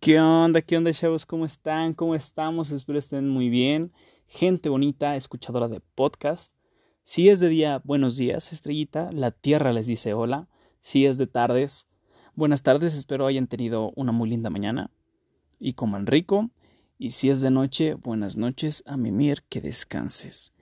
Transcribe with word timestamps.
¿Qué 0.00 0.20
onda? 0.20 0.62
¿Qué 0.62 0.76
onda, 0.76 0.92
chavos? 0.92 1.26
¿Cómo 1.26 1.44
están? 1.44 1.92
¿Cómo 1.92 2.14
estamos? 2.14 2.70
Espero 2.70 3.00
estén 3.00 3.28
muy 3.28 3.48
bien. 3.48 3.92
Gente 4.28 4.68
bonita, 4.68 5.16
escuchadora 5.16 5.66
de 5.66 5.80
podcast. 5.80 6.54
Si 7.02 7.28
es 7.28 7.40
de 7.40 7.48
día, 7.48 7.82
buenos 7.82 8.16
días, 8.16 8.52
estrellita. 8.52 9.10
La 9.10 9.32
tierra 9.32 9.72
les 9.72 9.88
dice 9.88 10.14
hola. 10.14 10.46
Si 10.80 11.04
es 11.04 11.18
de 11.18 11.26
tardes, 11.26 11.88
buenas 12.36 12.62
tardes. 12.62 12.94
Espero 12.94 13.26
hayan 13.26 13.48
tenido 13.48 13.90
una 13.96 14.12
muy 14.12 14.30
linda 14.30 14.50
mañana 14.50 14.92
y 15.58 15.72
coman 15.72 16.06
rico. 16.06 16.48
Y 16.96 17.10
si 17.10 17.28
es 17.28 17.40
de 17.40 17.50
noche, 17.50 17.94
buenas 17.94 18.36
noches 18.36 18.84
a 18.86 18.96
mimir, 18.96 19.42
que 19.48 19.60
descanses. 19.60 20.52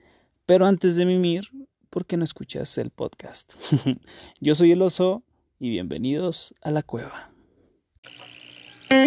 Pero 0.47 0.65
antes 0.65 0.95
de 0.95 1.05
mimir, 1.05 1.51
¿por 1.91 2.07
qué 2.07 2.17
no 2.17 2.23
escuchas 2.23 2.75
el 2.79 2.89
podcast? 2.89 3.53
Yo 4.41 4.55
soy 4.55 4.71
el 4.71 4.81
oso 4.81 5.21
y 5.59 5.69
bienvenidos 5.69 6.55
a 6.63 6.71
la 6.71 6.81
cueva. 6.81 7.31
¿Cómo 8.89 9.03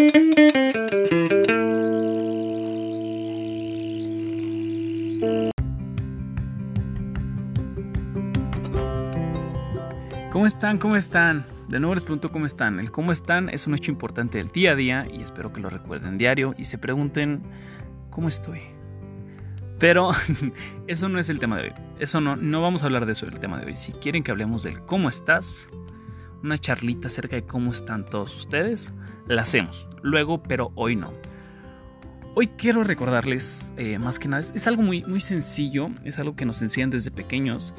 están? 10.46 10.78
¿Cómo 10.78 10.96
están? 10.96 11.46
De 11.69 11.80
nuevo 11.80 11.95
les 11.95 12.05
pregunto 12.05 12.30
cómo 12.30 12.45
están. 12.45 12.78
El 12.78 12.91
cómo 12.91 13.12
están 13.12 13.48
es 13.48 13.66
un 13.66 13.74
hecho 13.74 13.91
importante 13.91 14.36
del 14.38 14.48
día 14.48 14.72
a 14.72 14.74
día 14.74 15.06
y 15.10 15.22
espero 15.22 15.52
que 15.52 15.60
lo 15.60 15.70
recuerden 15.70 16.19
diario 16.19 16.55
y 16.58 16.64
se 16.64 16.77
pregunten 16.77 17.42
cómo 18.10 18.28
estoy. 18.28 18.60
Pero 19.78 20.10
eso 20.88 21.08
no 21.08 21.19
es 21.19 21.30
el 21.30 21.38
tema 21.38 21.56
de 21.56 21.69
hoy. 21.69 21.72
Eso 21.98 22.20
no, 22.20 22.36
no 22.36 22.60
vamos 22.60 22.83
a 22.83 22.86
hablar 22.86 23.06
de 23.06 23.12
eso 23.12 23.27
el 23.27 23.41
tema 23.41 23.58
de 23.58 23.66
hoy. 23.66 23.77
Si 23.77 23.92
quieren 23.92 24.22
que 24.22 24.30
hablemos 24.30 24.62
del 24.62 24.83
cómo 24.83 25.08
estás, 25.08 25.70
una 26.42 26.58
charlita 26.58 27.06
acerca 27.06 27.36
de 27.36 27.47
cómo 27.47 27.70
están 27.70 28.05
todos 28.05 28.36
ustedes, 28.36 28.92
la 29.27 29.42
hacemos. 29.42 29.88
Luego, 30.02 30.42
pero 30.42 30.73
hoy 30.74 30.97
no. 30.97 31.12
Hoy 32.34 32.47
quiero 32.47 32.84
recordarles, 32.84 33.75
eh, 33.77 33.98
más 33.98 34.19
que 34.19 34.28
nada, 34.28 34.44
es, 34.55 34.67
algo 34.69 34.83
muy, 34.83 35.03
muy 35.05 35.20
sencillo, 35.20 35.91
es 36.05 36.19
algo 36.20 36.36
que 36.36 36.44
nos 36.44 36.62
enseñan 36.62 36.91
desde 36.91 37.11
pequeños, 37.11 37.75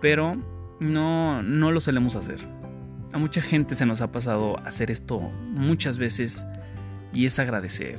pero 0.00 0.36
no, 0.80 1.42
no 1.42 1.70
lo 1.70 1.80
solemos 1.80 2.16
hacer. 2.16 2.40
A 3.12 3.18
mucha 3.18 3.42
gente 3.42 3.74
se 3.74 3.84
nos 3.84 4.00
ha 4.00 4.10
pasado 4.10 4.58
hacer 4.60 4.90
esto 4.90 5.20
muchas 5.20 5.98
veces 5.98 6.46
y 7.12 7.26
es 7.26 7.38
agradecer. 7.38 7.98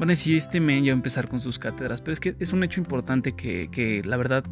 Van 0.00 0.10
a 0.10 0.12
decir, 0.12 0.36
este 0.36 0.60
men 0.60 0.84
ya 0.84 0.92
va 0.92 0.96
a 0.96 0.98
empezar 0.98 1.28
con 1.28 1.40
sus 1.40 1.58
cátedras, 1.58 2.00
pero 2.02 2.12
es 2.12 2.20
que 2.20 2.34
es 2.38 2.52
un 2.52 2.64
hecho 2.64 2.80
importante 2.80 3.32
que, 3.32 3.68
que 3.70 4.02
la 4.04 4.16
verdad, 4.16 4.44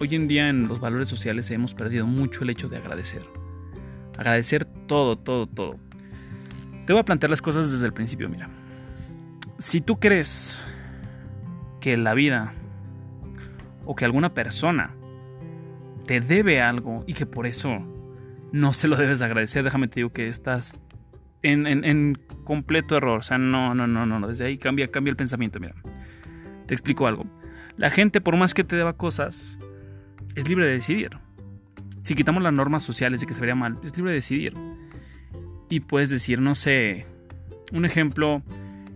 hoy 0.00 0.14
en 0.14 0.26
día 0.26 0.48
en 0.48 0.66
los 0.66 0.80
valores 0.80 1.06
sociales 1.06 1.50
hemos 1.52 1.74
perdido 1.74 2.06
mucho 2.06 2.42
el 2.42 2.50
hecho 2.50 2.68
de 2.68 2.78
agradecer. 2.78 3.22
Agradecer 4.16 4.64
todo, 4.64 5.16
todo, 5.16 5.46
todo. 5.46 5.78
Te 6.86 6.92
voy 6.92 7.00
a 7.00 7.04
plantear 7.04 7.30
las 7.30 7.40
cosas 7.40 7.72
desde 7.72 7.86
el 7.86 7.92
principio, 7.92 8.28
mira. 8.28 8.48
Si 9.58 9.80
tú 9.80 9.98
crees 9.98 10.62
que 11.80 11.96
la 11.96 12.14
vida 12.14 12.54
o 13.86 13.94
que 13.94 14.04
alguna 14.04 14.34
persona 14.34 14.94
te 16.06 16.20
debe 16.20 16.60
algo 16.60 17.04
y 17.06 17.14
que 17.14 17.26
por 17.26 17.46
eso 17.46 17.78
no 18.52 18.72
se 18.72 18.88
lo 18.88 18.96
debes 18.96 19.22
agradecer, 19.22 19.64
déjame 19.64 19.88
te 19.88 19.96
digo 19.96 20.12
que 20.12 20.28
estás 20.28 20.78
en, 21.42 22.18
completo 22.44 22.96
error. 22.96 23.20
O 23.20 23.22
sea, 23.22 23.38
no, 23.38 23.74
no, 23.74 23.86
no, 23.86 24.04
no, 24.04 24.28
desde 24.28 24.44
ahí 24.44 24.58
cambia, 24.58 24.90
cambia 24.90 25.10
el 25.10 25.16
pensamiento, 25.16 25.60
mira. 25.60 25.74
Te 26.66 26.74
explico 26.74 27.06
algo. 27.06 27.24
La 27.76 27.90
gente, 27.90 28.20
por 28.20 28.36
más 28.36 28.54
que 28.54 28.64
te 28.64 28.76
deba 28.76 28.92
cosas, 28.94 29.58
es 30.34 30.48
libre 30.48 30.66
de 30.66 30.72
decidir. 30.72 31.10
Si 32.02 32.14
quitamos 32.14 32.42
las 32.42 32.52
normas 32.52 32.82
sociales 32.82 33.22
de 33.22 33.26
que 33.26 33.34
se 33.34 33.40
vería 33.40 33.54
mal, 33.54 33.78
es 33.82 33.96
libre 33.96 34.12
de 34.12 34.16
decidir 34.16 34.54
y 35.68 35.80
puedes 35.80 36.10
decir, 36.10 36.40
no 36.40 36.54
sé, 36.54 37.06
un 37.72 37.84
ejemplo 37.84 38.42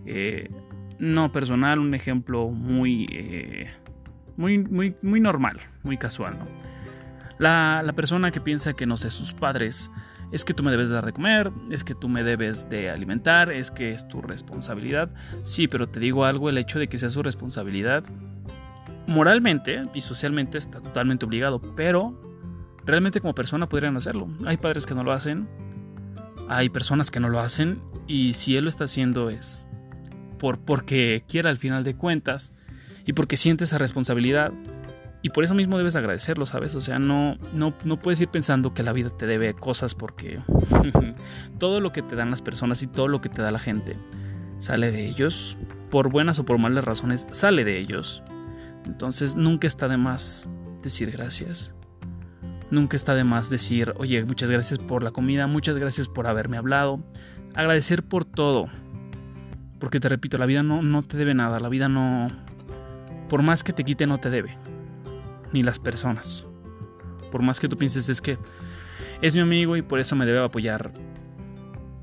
eh, 0.07 0.51
no 0.99 1.33
personal, 1.33 1.79
un 1.79 1.95
ejemplo 1.95 2.49
muy, 2.49 3.07
eh, 3.11 3.71
muy, 4.37 4.59
muy, 4.59 4.97
muy 5.03 5.21
normal, 5.21 5.61
muy 5.83 5.97
casual, 5.97 6.39
¿no? 6.39 6.45
La, 7.39 7.83
la, 7.85 7.93
persona 7.93 8.33
que 8.33 8.41
piensa 8.41 8.73
que, 8.73 8.85
no 8.85 8.97
sé, 8.97 9.11
sus 9.11 9.33
padres, 9.33 9.93
es 10.33 10.45
que 10.45 10.55
tú 10.55 10.63
me 10.63 10.71
debes 10.71 10.91
dar 10.91 11.07
de 11.07 11.13
comer, 11.13 11.53
es 11.71 11.85
que 11.85 11.95
tú 11.95 12.09
me 12.09 12.23
debes 12.23 12.69
de 12.69 12.91
alimentar, 12.91 13.51
es 13.51 13.71
que 13.71 13.93
es 13.93 14.07
tu 14.09 14.21
responsabilidad. 14.21 15.11
Sí, 15.43 15.69
pero 15.69 15.89
te 15.89 16.01
digo 16.01 16.25
algo, 16.25 16.49
el 16.49 16.59
hecho 16.59 16.79
de 16.79 16.89
que 16.89 16.99
sea 16.99 17.11
su 17.11 17.23
responsabilidad, 17.23 18.05
moralmente 19.07 19.87
y 19.95 20.01
socialmente 20.01 20.59
está 20.59 20.81
totalmente 20.81 21.25
obligado, 21.25 21.61
pero 21.77 22.21
realmente 22.85 23.21
como 23.21 23.35
persona 23.35 23.69
podrían 23.69 23.97
hacerlo. 23.97 24.29
Hay 24.47 24.59
padres 24.59 24.85
que 24.85 24.95
no 24.95 25.03
lo 25.03 25.13
hacen, 25.13 25.49
hay 26.49 26.69
personas 26.69 27.11
que 27.11 27.21
no 27.21 27.29
lo 27.29 27.41
hacen 27.41 27.81
y 28.07 28.35
si 28.35 28.57
él 28.57 28.65
lo 28.65 28.71
está 28.71 28.85
haciendo 28.85 29.31
es 29.31 29.67
por, 30.39 30.59
porque 30.59 31.25
quiera 31.29 31.51
al 31.51 31.59
final 31.59 31.85
de 31.85 31.95
cuentas 31.95 32.53
y 33.05 33.13
porque 33.13 33.37
siente 33.37 33.65
esa 33.65 33.79
responsabilidad. 33.79 34.53
Y 35.21 35.31
por 35.31 35.43
eso 35.43 35.53
mismo 35.53 35.77
debes 35.79 35.97
agradecerlo, 35.97 36.47
¿sabes? 36.47 36.77
O 36.77 36.81
sea, 36.81 37.01
no, 37.01 37.39
no, 37.53 37.75
no 37.83 37.99
puedes 37.99 38.21
ir 38.21 38.29
pensando 38.29 38.73
que 38.73 38.85
la 38.85 38.93
vida 38.93 39.11
te 39.11 39.27
debe 39.27 39.53
cosas 39.53 39.97
porque 39.97 40.41
todo 41.59 41.81
lo 41.81 41.91
que 41.91 42.03
te 42.03 42.15
dan 42.15 42.31
las 42.31 42.41
personas 42.41 42.83
y 42.83 42.87
todo 42.87 43.09
lo 43.09 43.21
que 43.21 43.29
te 43.29 43.43
da 43.43 43.51
la 43.51 43.59
gente 43.59 43.97
sale 44.59 44.93
de 44.93 45.07
ellos. 45.07 45.57
Por 45.91 46.11
buenas 46.11 46.39
o 46.39 46.45
por 46.45 46.59
malas 46.59 46.85
razones, 46.85 47.27
sale 47.33 47.65
de 47.65 47.79
ellos. 47.79 48.23
Entonces 48.85 49.35
nunca 49.35 49.67
está 49.67 49.89
de 49.89 49.97
más 49.97 50.49
decir 50.83 51.11
gracias. 51.11 51.75
Nunca 52.71 52.97
está 52.97 53.15
de 53.15 53.25
más 53.25 53.49
decir, 53.49 53.95
oye, 53.97 54.25
muchas 54.25 54.51
gracias 54.51 54.79
por 54.79 55.03
la 55.03 55.11
comida, 55.11 55.47
muchas 55.47 55.77
gracias 55.77 56.07
por 56.07 56.27
haberme 56.27 56.59
hablado. 56.59 57.01
Agradecer 57.55 58.03
por 58.03 58.27
todo. 58.27 58.67
Porque 59.79 60.01
te 60.01 60.09
repito, 60.09 60.37
la 60.37 60.45
vida 60.45 60.63
no, 60.63 60.83
no 60.83 61.03
te 61.03 61.17
debe 61.17 61.35
nada, 61.35 61.61
la 61.61 61.69
vida 61.69 61.89
no... 61.89 62.29
Por 63.31 63.43
más 63.43 63.65
que 63.65 63.73
te 63.73 63.85
quite, 63.85 64.07
no 64.07 64.19
te 64.19 64.29
debe. 64.29 64.59
Ni 65.53 65.63
las 65.63 65.79
personas. 65.79 66.47
Por 67.31 67.43
más 67.43 67.59
que 67.59 67.69
tú 67.69 67.77
pienses 67.77 68.09
es 68.11 68.21
que 68.21 68.39
es 69.23 69.35
mi 69.35 69.41
amigo 69.41 69.77
y 69.77 69.83
por 69.83 69.99
eso 69.99 70.15
me 70.15 70.27
debe 70.27 70.41
apoyar. 70.41 70.93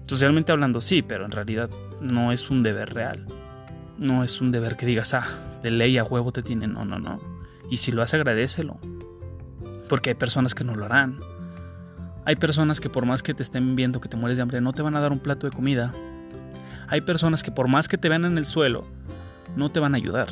Socialmente 0.07 0.51
hablando, 0.51 0.81
sí, 0.81 1.03
pero 1.03 1.25
en 1.25 1.31
realidad 1.31 1.69
no 2.01 2.31
es 2.31 2.49
un 2.49 2.63
deber 2.63 2.93
real. 2.93 3.27
No 3.99 4.23
es 4.23 4.41
un 4.41 4.51
deber 4.51 4.77
que 4.77 4.87
digas, 4.87 5.13
ah, 5.13 5.27
de 5.61 5.69
ley 5.69 5.97
a 5.99 6.03
huevo 6.03 6.31
te 6.31 6.41
tiene. 6.41 6.67
No, 6.67 6.85
no, 6.85 6.97
no. 6.97 7.19
Y 7.69 7.77
si 7.77 7.91
lo 7.91 8.01
hace, 8.01 8.15
agradecelo 8.15 8.79
porque 9.87 10.11
hay 10.11 10.15
personas 10.15 10.55
que 10.55 10.63
no 10.63 10.75
lo 10.75 10.85
harán. 10.85 11.19
Hay 12.25 12.35
personas 12.35 12.79
que 12.79 12.89
por 12.89 13.05
más 13.05 13.21
que 13.21 13.33
te 13.33 13.43
estén 13.43 13.75
viendo 13.75 14.01
que 14.01 14.09
te 14.09 14.17
mueres 14.17 14.37
de 14.37 14.43
hambre, 14.43 14.59
no 14.59 14.73
te 14.73 14.81
van 14.81 14.95
a 14.95 14.99
dar 14.99 15.11
un 15.11 15.19
plato 15.19 15.47
de 15.47 15.55
comida. 15.55 15.93
Hay 16.87 17.01
personas 17.01 17.43
que 17.43 17.51
por 17.51 17.67
más 17.67 17.87
que 17.87 17.97
te 17.97 18.09
vean 18.09 18.25
en 18.25 18.37
el 18.37 18.45
suelo, 18.45 18.85
no 19.55 19.69
te 19.69 19.79
van 19.79 19.93
a 19.93 19.97
ayudar. 19.97 20.27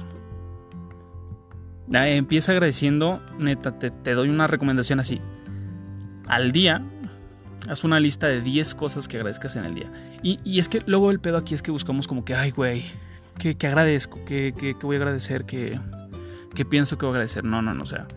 Empieza 1.92 2.52
agradeciendo, 2.52 3.22
neta, 3.38 3.78
te, 3.78 4.14
doy 4.14 4.30
una 4.30 4.48
recomendación 4.48 5.00
así. 5.00 5.22
Al 6.28 6.52
día, 6.52 6.82
haz 7.70 7.84
una 7.84 8.00
lista 8.00 8.28
de 8.28 8.42
10 8.42 8.74
cosas 8.74 9.08
que 9.08 9.18
agradezcas 9.18 9.56
en 9.56 9.66
el 9.66 9.76
día. 9.76 9.92
Y, 10.24 10.58
es 10.58 10.70
que 10.70 10.82
luego 10.88 11.12
el 11.12 11.20
pedo 11.20 11.38
aquí 11.38 11.54
es 11.54 11.62
que 11.62 11.70
buscamos 11.70 12.08
como 12.08 12.26
que, 12.26 12.34
ay, 12.34 12.52
güey, 12.52 12.84
que, 13.38 13.68
agradezco, 13.68 14.24
que, 14.26 14.76
voy 14.82 14.96
a 14.96 15.00
agradecer, 15.00 15.46
que, 15.46 15.80
que 16.56 16.66
pienso 16.66 16.98
que 16.98 17.06
voy 17.06 17.14
a 17.14 17.16
agradecer. 17.18 17.44
No, 17.44 17.62
no, 17.62 17.76
no, 17.76 17.84
o 17.84 17.88
sea 17.88 18.08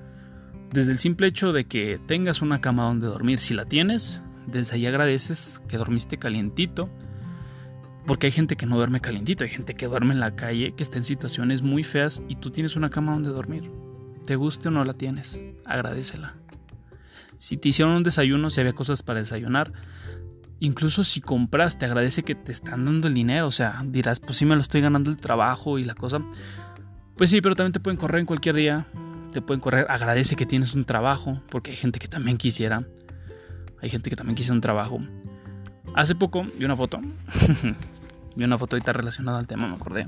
desde 0.72 0.93
el 0.93 0.99
simple 0.99 1.27
hecho 1.27 1.53
de 1.53 1.65
que 1.65 2.00
tengas 2.06 2.43
una 2.43 2.60
cama 2.60 2.84
donde 2.84 3.06
dormir, 3.06 3.38
si 3.38 3.54
la 3.54 3.65
tienes, 3.65 4.21
desde 4.47 4.77
ahí 4.77 4.87
agradeces 4.87 5.62
que 5.69 5.78
dormiste 5.78 6.19
calientito. 6.19 6.91
Porque 8.06 8.28
hay 8.28 8.32
gente 8.32 8.56
que 8.56 8.66
no 8.66 8.76
duerme 8.76 9.00
calientito, 9.00 9.43
hay 9.43 9.50
gente 9.50 9.75
que 9.75 9.87
duerme 9.87 10.15
en 10.15 10.21
la 10.21 10.37
calle, 10.37 10.75
que 10.76 10.82
está 10.82 10.99
en 10.99 11.05
situaciones 11.05 11.62
muy 11.62 11.82
feas 11.82 12.22
y 12.28 12.37
tú 12.37 12.50
tienes 12.50 12.76
una 12.76 12.88
cama 12.88 13.12
donde 13.12 13.31
dormir. 13.31 13.71
Te 14.25 14.37
guste 14.37 14.69
o 14.69 14.71
no 14.71 14.84
la 14.84 14.94
tienes, 14.94 15.41
agradecela. 15.65 16.37
Si 17.37 17.56
te 17.56 17.69
hicieron 17.69 17.94
un 17.94 18.03
desayuno, 18.05 18.50
si 18.50 18.60
había 18.60 18.75
cosas 18.75 19.03
para 19.03 19.21
desayunar, 19.21 19.72
incluso 20.60 21.03
si 21.03 21.21
compraste, 21.21 21.84
agradece 21.84 22.22
que 22.22 22.37
te 22.37 22.53
están 22.53 22.84
dando 22.84 23.09
el 23.09 23.15
dinero. 23.15 23.49
O 23.49 23.53
sea, 23.53 23.82
dirás, 23.85 24.20
pues 24.20 24.37
sí 24.37 24.46
me 24.46 24.55
lo 24.55 24.61
estoy 24.61 24.81
ganando 24.81 25.11
el 25.11 25.17
trabajo 25.17 25.79
y 25.79 25.85
la 25.85 25.94
cosa. 25.94 26.20
Pues 27.17 27.31
sí, 27.31 27.40
pero 27.40 27.56
también 27.56 27.73
te 27.73 27.81
pueden 27.81 27.99
correr 27.99 28.20
en 28.20 28.26
cualquier 28.26 28.55
día 28.55 28.87
te 29.37 29.43
pueden 29.43 29.61
correr. 29.61 29.85
Agradece 29.91 30.35
que 30.35 30.47
tienes 30.47 30.73
un 30.73 30.87
trabajo, 30.87 31.43
porque 31.50 31.71
hay 31.71 31.77
gente 31.77 31.99
que 31.99 32.09
también 32.09 32.38
quisiera. 32.38 32.85
Hay 33.83 33.91
gente 33.91 34.09
que 34.09 34.17
también 34.17 34.35
quisiera 34.35 34.55
un 34.55 34.62
trabajo. 34.62 34.99
Hace 35.94 36.15
poco 36.15 36.47
vi 36.59 36.65
una 36.65 36.75
foto. 36.75 37.03
vi 38.35 38.44
una 38.44 38.56
foto 38.56 38.77
ahorita 38.77 38.94
relacionada 38.94 39.38
al 39.38 39.47
tema, 39.47 39.69
me 39.69 39.75
acordé. 39.75 40.06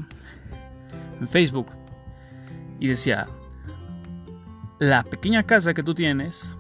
En 1.20 1.28
Facebook. 1.28 1.66
Y 2.80 2.86
decía, 2.86 3.28
la 4.78 5.04
pequeña 5.04 5.42
casa 5.42 5.74
que 5.74 5.82
tú 5.82 5.94
tienes 5.94 6.56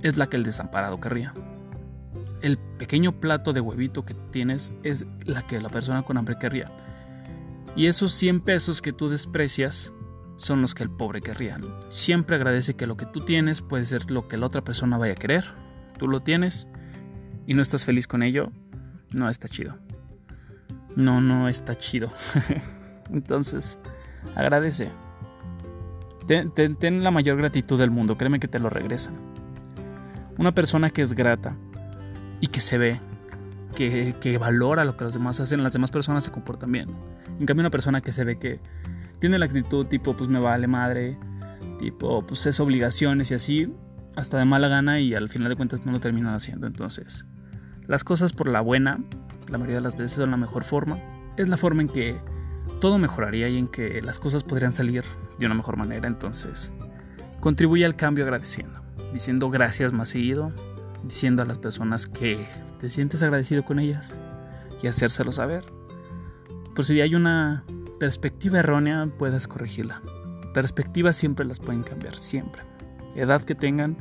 es 0.00 0.16
la 0.16 0.30
que 0.30 0.38
el 0.38 0.44
desamparado 0.44 0.98
querría. 0.98 1.34
El 2.40 2.56
pequeño 2.56 3.20
plato 3.20 3.52
de 3.52 3.60
huevito 3.60 4.06
que 4.06 4.14
tienes 4.14 4.72
es 4.82 5.04
la 5.26 5.46
que 5.46 5.60
la 5.60 5.68
persona 5.68 6.04
con 6.04 6.16
hambre 6.16 6.38
querría. 6.38 6.72
Y 7.76 7.86
esos 7.86 8.12
100 8.12 8.40
pesos 8.40 8.80
que 8.80 8.94
tú 8.94 9.10
desprecias 9.10 9.92
son 10.36 10.62
los 10.62 10.74
que 10.74 10.82
el 10.82 10.90
pobre 10.90 11.20
querría. 11.20 11.58
Siempre 11.88 12.36
agradece 12.36 12.74
que 12.74 12.86
lo 12.86 12.96
que 12.96 13.06
tú 13.06 13.20
tienes 13.20 13.62
puede 13.62 13.84
ser 13.84 14.10
lo 14.10 14.28
que 14.28 14.36
la 14.36 14.46
otra 14.46 14.62
persona 14.62 14.98
vaya 14.98 15.12
a 15.12 15.16
querer. 15.16 15.44
Tú 15.98 16.08
lo 16.08 16.20
tienes 16.20 16.68
y 17.46 17.54
no 17.54 17.62
estás 17.62 17.84
feliz 17.84 18.06
con 18.06 18.22
ello, 18.22 18.50
no 19.12 19.28
está 19.28 19.48
chido. 19.48 19.78
no, 20.96 21.20
no 21.20 21.48
está 21.48 21.74
chido. 21.74 22.12
Entonces, 23.10 23.78
agradece. 24.34 24.90
Ten, 26.26 27.02
la 27.02 27.10
mayor 27.10 27.36
gratitud 27.36 27.78
del 27.78 27.90
mundo, 27.90 28.16
créeme 28.16 28.40
que 28.40 28.48
te 28.48 28.58
lo 28.58 28.70
regresan. 28.70 29.14
Una 30.38 30.52
persona 30.52 30.90
que 30.90 31.02
es 31.02 31.12
grata 31.12 31.56
y 32.40 32.46
que 32.46 32.60
se 32.60 32.78
ve, 32.78 33.00
que, 33.76 34.16
que 34.20 34.38
valora 34.38 34.84
lo 34.84 34.96
que 34.96 35.04
los 35.04 35.12
demás 35.12 35.38
hacen, 35.40 35.62
las 35.62 35.74
demás 35.74 35.90
personas 35.90 36.24
se 36.24 36.30
comportan 36.30 36.72
bien. 36.72 36.88
En 37.38 37.46
cambio, 37.46 37.62
una 37.62 37.70
persona 37.70 38.00
que 38.00 38.10
se 38.10 38.24
ve 38.24 38.38
que 38.38 38.58
tiene 39.24 39.38
la 39.38 39.46
actitud 39.46 39.86
tipo, 39.86 40.14
pues 40.14 40.28
me 40.28 40.38
vale 40.38 40.66
madre, 40.66 41.16
tipo, 41.78 42.26
pues 42.26 42.44
es 42.44 42.60
obligaciones 42.60 43.30
y 43.30 43.34
así, 43.34 43.72
hasta 44.16 44.36
de 44.36 44.44
mala 44.44 44.68
gana 44.68 45.00
y 45.00 45.14
al 45.14 45.30
final 45.30 45.48
de 45.48 45.56
cuentas 45.56 45.86
no 45.86 45.92
lo 45.92 45.98
terminan 45.98 46.34
haciendo. 46.34 46.66
Entonces, 46.66 47.24
las 47.86 48.04
cosas 48.04 48.34
por 48.34 48.50
la 48.50 48.60
buena, 48.60 49.02
la 49.50 49.56
mayoría 49.56 49.76
de 49.76 49.80
las 49.80 49.96
veces 49.96 50.18
son 50.18 50.30
la 50.30 50.36
mejor 50.36 50.62
forma. 50.62 50.98
Es 51.38 51.48
la 51.48 51.56
forma 51.56 51.80
en 51.80 51.88
que 51.88 52.20
todo 52.82 52.98
mejoraría 52.98 53.48
y 53.48 53.56
en 53.56 53.66
que 53.66 54.02
las 54.02 54.20
cosas 54.20 54.44
podrían 54.44 54.74
salir 54.74 55.04
de 55.38 55.46
una 55.46 55.54
mejor 55.54 55.78
manera. 55.78 56.06
Entonces, 56.06 56.70
contribuye 57.40 57.86
al 57.86 57.96
cambio 57.96 58.24
agradeciendo, 58.24 58.82
diciendo 59.14 59.48
gracias 59.48 59.94
más 59.94 60.10
seguido, 60.10 60.52
diciendo 61.02 61.40
a 61.40 61.46
las 61.46 61.56
personas 61.56 62.06
que 62.06 62.46
te 62.78 62.90
sientes 62.90 63.22
agradecido 63.22 63.64
con 63.64 63.78
ellas 63.78 64.18
y 64.82 64.86
hacérselo 64.86 65.32
saber. 65.32 65.64
Por 66.74 66.84
si 66.84 67.00
hay 67.00 67.14
una 67.14 67.64
perspectiva 68.04 68.58
errónea, 68.58 69.08
puedes 69.18 69.48
corregirla. 69.48 70.02
Perspectivas 70.52 71.16
siempre 71.16 71.46
las 71.46 71.58
pueden 71.58 71.82
cambiar, 71.82 72.18
siempre. 72.18 72.60
Edad 73.16 73.42
que 73.42 73.54
tengan, 73.54 73.96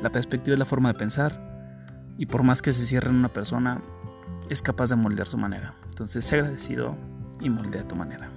la 0.00 0.12
perspectiva 0.12 0.54
es 0.54 0.58
la 0.60 0.64
forma 0.64 0.92
de 0.92 0.98
pensar. 1.00 2.14
Y 2.16 2.26
por 2.26 2.44
más 2.44 2.62
que 2.62 2.72
se 2.72 2.86
cierre 2.86 3.10
en 3.10 3.16
una 3.16 3.28
persona, 3.28 3.82
es 4.48 4.62
capaz 4.62 4.90
de 4.90 4.94
moldear 4.94 5.26
su 5.26 5.36
manera. 5.36 5.74
Entonces, 5.88 6.24
sé 6.24 6.36
agradecido 6.36 6.96
y 7.40 7.50
moldea 7.50 7.88
tu 7.88 7.96
manera. 7.96 8.30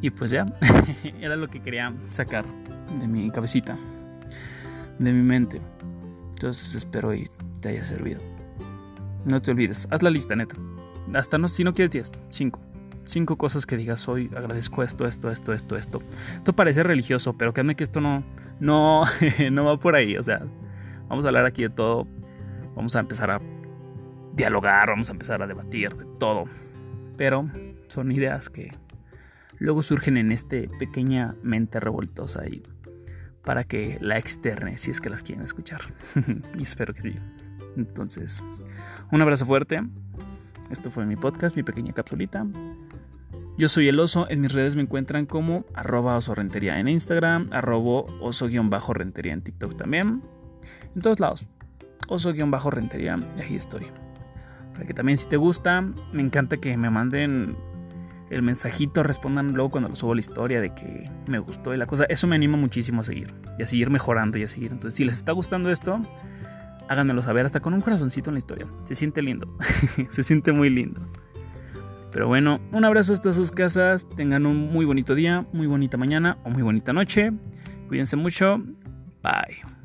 Y 0.00 0.10
pues 0.10 0.32
ya, 0.32 0.52
era 1.20 1.36
lo 1.36 1.46
que 1.46 1.62
quería 1.62 1.94
sacar 2.10 2.44
de 2.98 3.06
mi 3.06 3.30
cabecita, 3.30 3.78
de 4.98 5.12
mi 5.12 5.22
mente. 5.22 5.62
Entonces 6.32 6.74
espero 6.74 7.14
y 7.14 7.30
te 7.60 7.68
haya 7.68 7.84
servido. 7.84 8.20
No 9.26 9.40
te 9.40 9.52
olvides, 9.52 9.86
haz 9.92 10.02
la 10.02 10.10
lista, 10.10 10.34
neta. 10.34 10.56
Hasta 11.14 11.38
no, 11.38 11.46
si 11.46 11.62
no 11.62 11.72
quieres 11.72 11.92
10, 11.92 12.10
5. 12.30 12.69
5 13.04 13.36
cosas 13.36 13.66
que 13.66 13.76
digas 13.76 14.08
hoy, 14.08 14.30
agradezco 14.36 14.82
esto, 14.82 15.06
esto, 15.06 15.30
esto, 15.30 15.52
esto, 15.52 15.76
esto. 15.76 16.00
Esto 16.36 16.52
parece 16.52 16.82
religioso, 16.82 17.36
pero 17.36 17.52
créanme 17.52 17.74
que 17.74 17.84
esto 17.84 18.00
no, 18.00 18.24
no, 18.60 19.04
no 19.52 19.64
va 19.64 19.78
por 19.78 19.94
ahí. 19.94 20.16
O 20.16 20.22
sea, 20.22 20.42
vamos 21.08 21.24
a 21.24 21.28
hablar 21.28 21.44
aquí 21.44 21.62
de 21.62 21.70
todo. 21.70 22.06
Vamos 22.76 22.94
a 22.96 23.00
empezar 23.00 23.30
a 23.30 23.40
dialogar, 24.34 24.88
vamos 24.88 25.08
a 25.08 25.12
empezar 25.12 25.42
a 25.42 25.46
debatir 25.46 25.90
de 25.90 26.04
todo. 26.18 26.44
Pero 27.16 27.50
son 27.88 28.12
ideas 28.12 28.48
que 28.48 28.72
luego 29.58 29.82
surgen 29.82 30.16
en 30.16 30.32
este 30.32 30.68
pequeña 30.78 31.34
mente 31.42 31.80
revoltosa 31.80 32.46
y 32.46 32.62
para 33.44 33.64
que 33.64 33.98
la 34.00 34.18
externe 34.18 34.76
si 34.76 34.90
es 34.90 35.00
que 35.00 35.10
las 35.10 35.22
quieren 35.22 35.44
escuchar. 35.44 35.80
y 36.58 36.62
espero 36.62 36.94
que 36.94 37.02
sí. 37.02 37.14
Entonces, 37.76 38.42
un 39.10 39.22
abrazo 39.22 39.46
fuerte. 39.46 39.82
Esto 40.70 40.90
fue 40.90 41.04
mi 41.04 41.16
podcast, 41.16 41.56
mi 41.56 41.62
pequeña 41.62 41.92
capsulita. 41.92 42.46
Yo 43.60 43.68
soy 43.68 43.88
el 43.88 44.00
oso, 44.00 44.26
en 44.30 44.40
mis 44.40 44.54
redes 44.54 44.74
me 44.74 44.80
encuentran 44.80 45.26
como 45.26 45.66
arroba 45.74 46.16
oso 46.16 46.34
rentería 46.34 46.80
en 46.80 46.88
Instagram, 46.88 47.50
arroba 47.52 48.06
oso-rentería 48.22 49.34
en 49.34 49.42
TikTok 49.42 49.76
también. 49.76 50.22
En 50.96 51.02
todos 51.02 51.20
lados, 51.20 51.46
oso-rentería, 52.08 53.18
y 53.36 53.40
ahí 53.42 53.56
estoy. 53.56 53.88
Para 54.72 54.86
que 54.86 54.94
también 54.94 55.18
si 55.18 55.28
te 55.28 55.36
gusta, 55.36 55.82
me 55.82 56.22
encanta 56.22 56.56
que 56.56 56.74
me 56.78 56.88
manden 56.88 57.54
el 58.30 58.40
mensajito, 58.40 59.02
respondan 59.02 59.52
luego 59.52 59.72
cuando 59.72 59.90
lo 59.90 59.94
subo 59.94 60.14
la 60.14 60.20
historia 60.20 60.62
de 60.62 60.74
que 60.74 61.10
me 61.28 61.38
gustó 61.38 61.74
y 61.74 61.76
la 61.76 61.84
cosa. 61.84 62.04
Eso 62.04 62.26
me 62.26 62.36
anima 62.36 62.56
muchísimo 62.56 63.02
a 63.02 63.04
seguir 63.04 63.26
y 63.58 63.62
a 63.62 63.66
seguir 63.66 63.90
mejorando 63.90 64.38
y 64.38 64.44
a 64.44 64.48
seguir. 64.48 64.72
Entonces, 64.72 64.96
si 64.96 65.04
les 65.04 65.16
está 65.16 65.32
gustando 65.32 65.70
esto, 65.70 66.00
háganmelo 66.88 67.20
saber 67.20 67.44
hasta 67.44 67.60
con 67.60 67.74
un 67.74 67.82
corazoncito 67.82 68.30
en 68.30 68.36
la 68.36 68.38
historia. 68.38 68.66
Se 68.84 68.94
siente 68.94 69.20
lindo, 69.20 69.54
se 70.08 70.24
siente 70.24 70.50
muy 70.52 70.70
lindo. 70.70 71.09
Pero 72.12 72.26
bueno, 72.26 72.60
un 72.72 72.84
abrazo 72.84 73.12
hasta 73.12 73.32
sus 73.32 73.52
casas. 73.52 74.06
Tengan 74.16 74.46
un 74.46 74.72
muy 74.72 74.84
bonito 74.84 75.14
día, 75.14 75.46
muy 75.52 75.66
bonita 75.66 75.96
mañana 75.96 76.38
o 76.44 76.50
muy 76.50 76.62
bonita 76.62 76.92
noche. 76.92 77.32
Cuídense 77.88 78.16
mucho. 78.16 78.58
Bye. 79.22 79.79